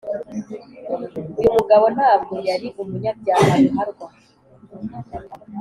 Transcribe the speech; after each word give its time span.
uyu 1.39 1.49
mugabo 1.57 1.85
ntabwo 1.95 2.33
yari 2.47 2.67
umunyabyaha 2.81 3.51
ruharwa; 3.63 4.07